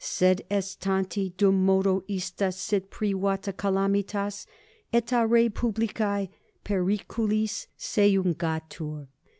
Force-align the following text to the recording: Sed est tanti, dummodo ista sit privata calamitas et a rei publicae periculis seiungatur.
Sed 0.03 0.41
est 0.49 0.79
tanti, 0.81 1.29
dummodo 1.29 2.03
ista 2.09 2.51
sit 2.51 2.89
privata 2.89 3.53
calamitas 3.53 4.47
et 4.91 5.11
a 5.13 5.27
rei 5.27 5.47
publicae 5.47 6.27
periculis 6.65 7.67
seiungatur. 7.77 9.05